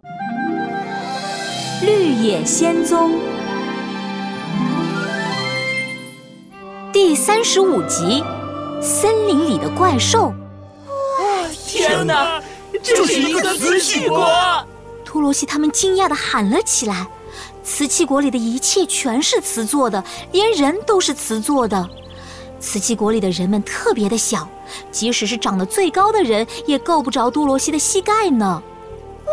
[1.84, 3.10] 《绿野仙踪》
[6.92, 8.24] 第三十五集：
[8.80, 10.32] 森林里的怪兽。
[11.66, 12.42] 天哪，
[12.82, 14.26] 这是一个瓷器国！
[15.04, 17.06] 托罗西他们惊讶地喊了起来。
[17.62, 20.02] 瓷器国里的一切全是瓷做的，
[20.32, 21.86] 连人都是瓷做的。
[22.58, 24.48] 瓷器国里的人们特别的小，
[24.90, 28.62] 即使是长得最高的人，也够不着多罗西的膝盖呢。
[29.26, 29.32] 哇，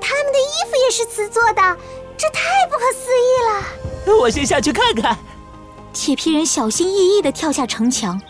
[0.00, 1.76] 他们的衣服也是瓷做的，
[2.16, 4.16] 这太不可思议了！
[4.18, 5.16] 我先下去看看。
[5.92, 8.20] 铁皮人小心翼翼地跳下城墙。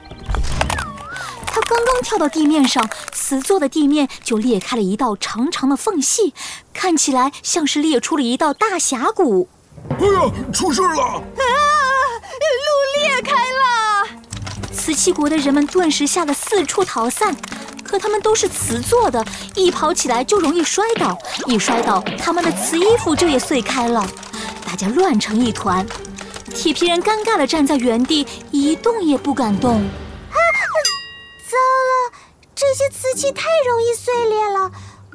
[1.47, 6.35] 他刚刚跳到地面上，瓷做的地面就裂开了一道长长的缝隙，
[6.73, 9.49] 看起来像是裂出了一道大峡谷。
[9.91, 10.89] 哎呀，出事了！
[10.89, 11.23] 啊，
[12.41, 14.09] 路裂开了！
[14.73, 17.37] 瓷器国的人们顿时吓得四处逃散，
[17.93, 19.23] 可它们都是瓷做的，
[19.55, 21.15] 一跑起来就容易摔倒，
[21.47, 24.03] 一摔倒，他们的瓷衣服就也碎开了，
[24.65, 25.87] 大家乱成一团。
[26.55, 29.75] 铁皮人尴尬地站在原地，一动也不敢动。
[29.75, 30.39] 啊
[31.51, 32.19] 糟了，
[32.55, 34.71] 这些瓷器太容易碎裂了。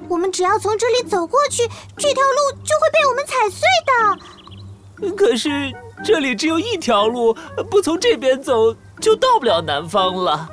[0.08, 5.16] 我们只要从这里走过去，这条路就会被我们踩碎的。
[5.16, 5.74] 可是
[6.06, 7.36] 这里只有一条路，
[7.72, 10.48] 不从这边走就到不了南方了。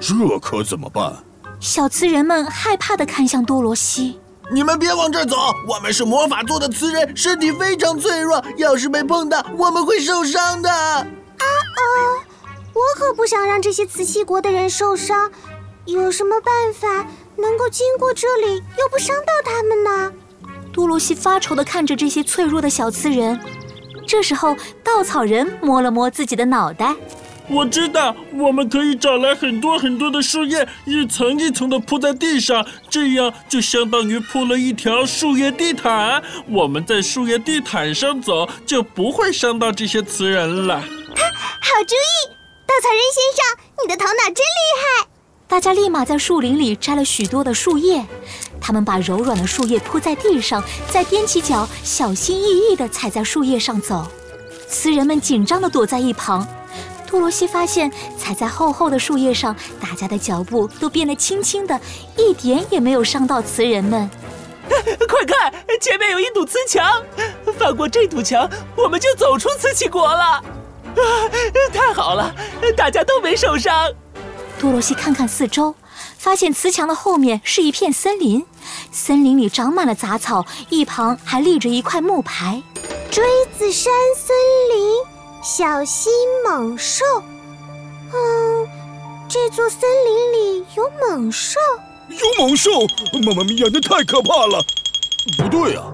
[0.00, 1.24] 这可怎么办？
[1.64, 4.20] 小瓷人们害怕地看向多罗西。
[4.52, 5.34] 你们别往这儿走，
[5.66, 10.70] 我们是魔法做的瓷人，身体非常脆弱，要是被碰到，我们会受伤的。
[10.70, 11.06] 啊
[11.38, 12.20] 哦。
[12.74, 15.30] 我可不想让这些瓷器国的人受伤，
[15.86, 20.12] 有什么办法能够经过这里又不伤到他们呢？
[20.70, 23.40] 多罗西发愁地看着这些脆弱的小瓷人。
[24.06, 26.94] 这时候，稻草人摸了摸自己的脑袋
[27.48, 36.22] ：“我知道，我们可以找来很多很多的树叶，一层一层地铺在地上，这样就相当于铺了一条树叶地毯。
[36.48, 42.32] 我们在树叶地毯上走，就不会伤到这些瓷人了。”好主意！
[42.66, 45.08] 稻草人先生，你的头脑真厉害！
[45.46, 48.04] 大家立马在树林里摘了许多的树叶，
[48.60, 54.06] 他们把柔软的树叶铺在地上，再踮起脚，小心翼翼地踩在树叶上走。
[54.66, 56.46] 瓷人们紧张地躲在一旁。
[57.06, 61.80] 多罗西发现，踩在厚厚的树叶上，大家的脚步都变得轻轻的，
[62.16, 64.10] 一点也没有伤到瓷人们。
[65.08, 67.02] 快看，前面有一堵瓷墙，
[67.58, 70.22] 翻过这堵墙，我们就走出瓷器国了。
[70.24, 70.42] 啊！
[71.72, 72.34] 太好了，
[72.76, 73.92] 大家都没受伤。
[74.58, 75.74] 多罗西看看四周，
[76.16, 78.46] 发现瓷墙的后面是一片森林，
[78.90, 82.62] 森林里长满了杂草，一旁还立着一块木牌
[83.10, 83.24] ：“锥
[83.58, 84.34] 子山森
[84.72, 85.13] 林，
[85.44, 86.10] 小心
[86.42, 87.04] 猛兽。”
[88.14, 88.66] 嗯，
[89.28, 91.60] 这座森林里有猛兽？
[92.08, 92.70] 有猛兽？
[93.26, 94.64] 妈妈咪呀，那太可怕了！
[95.36, 95.84] 不对啊，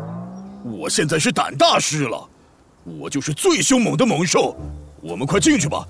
[0.65, 2.29] 我现在是胆大师了，
[2.85, 4.57] 我就是最凶猛的猛兽。
[5.03, 5.85] 我们快进去吧，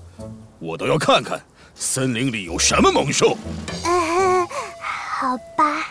[0.57, 1.39] 我倒要看看
[1.75, 3.37] 森林里有什么猛兽。
[3.83, 4.47] 呃，
[5.11, 5.85] 好吧。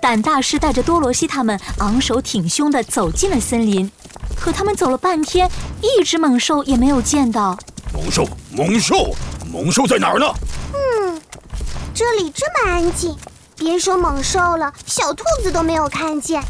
[0.00, 3.88] 胆大师带着多罗西他们昂首挺胸地走进了森林，
[4.34, 5.48] 可他们走了半天，
[5.82, 7.58] 一只猛兽也没有见到。
[7.92, 9.14] 猛兽，猛兽，
[9.52, 10.26] 猛兽在哪儿呢？
[10.72, 11.20] 嗯，
[11.92, 13.14] 这里这么安静，
[13.56, 16.42] 别说猛兽了，小兔子都没有看见。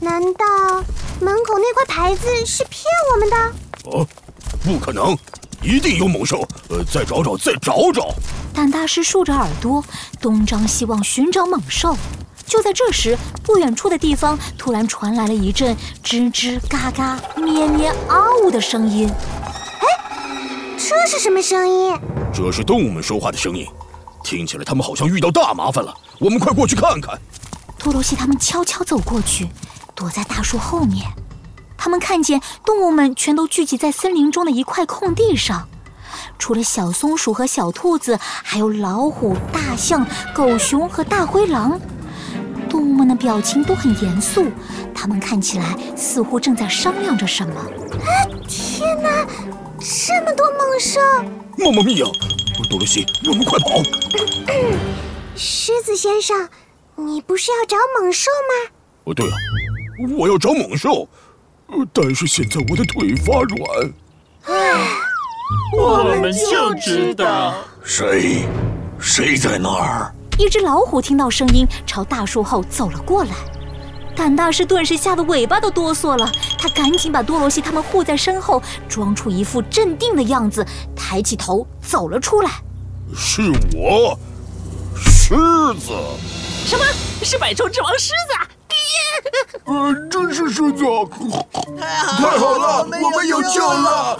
[0.00, 0.44] 难道
[1.20, 3.36] 门口那块牌子是骗我们的？
[3.90, 4.06] 哦，
[4.62, 5.16] 不可能。
[5.62, 6.46] 一定有猛兽！
[6.68, 8.14] 呃，再找找，再找找。
[8.52, 9.82] 胆大师竖着耳朵，
[10.20, 11.96] 东张西望寻找猛兽。
[12.46, 19.10] 就在这时，不远处的地方突然传来了一阵吱吱嘎嘎、咩咩嗷呜的声音。
[19.80, 19.86] 哎，
[20.76, 21.98] 这是什么声音？
[22.32, 23.66] 这是动物们说话的声音，
[24.22, 25.92] 听起来他们好像遇到大麻烦了。
[26.18, 27.18] 我们快过去看看。
[27.78, 29.48] 多罗西他们悄悄走过去，
[29.94, 31.06] 躲在大树后面。
[31.76, 35.68] 他们看见动物们全都聚集在森林中的一块空地上，
[36.38, 41.78] 除了小松鼠和小兔子，还有老虎、大象、狗熊和大灰狼。
[42.74, 44.50] 动物们的表情都很严肃，
[44.92, 47.54] 他们看起来似乎正在商量着什么。
[47.54, 48.26] 啊！
[48.48, 49.24] 天哪，
[49.78, 51.00] 这么多猛兽！
[51.56, 52.06] 妈妈咪呀！
[52.68, 53.80] 多罗西，我们快跑！
[55.36, 56.48] 狮子先生，
[56.96, 58.72] 你不是要找猛兽吗？
[59.04, 59.34] 哦，对啊，
[60.18, 61.08] 我要找猛兽。
[61.92, 63.92] 但是现在我的腿发软。
[64.46, 64.80] 唉，
[65.78, 67.54] 我们就知道
[67.84, 68.46] 谁，
[68.98, 70.13] 谁在那儿？
[70.36, 73.30] 一只老虎听到声音，朝大树后走了过来。
[74.16, 82.50] 胆大师顿时吓得尾巴都哆嗦了，他赶紧把多罗西他们护在身后，装出一副镇定的样子，抬起头走了出来。
[83.16, 83.42] 是
[83.74, 84.18] 我，
[84.96, 85.34] 狮
[85.78, 85.92] 子。
[86.66, 86.84] 什么
[87.22, 88.14] 是百兽之王狮子？
[89.64, 90.84] 呃，真是狮子！
[91.78, 94.16] 太好太好了我们有救了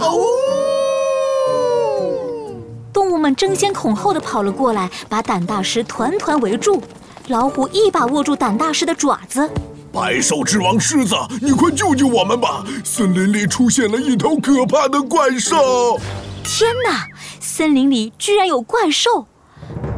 [3.24, 6.82] 们争先恐后的跑了过来，把胆大师团团围住。
[7.28, 9.50] 老虎一把握住胆大师的爪子，
[9.90, 12.62] 百兽之王狮子，你快救救我们吧！
[12.84, 15.98] 森林里出现了一头可怕的怪兽。
[16.42, 17.06] 天哪！
[17.40, 19.26] 森林里居然有怪兽！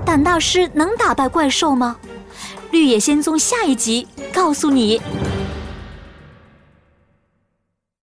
[0.05, 1.97] 胆大师能打败怪兽吗？
[2.71, 5.03] 绿野仙踪下一集告诉你。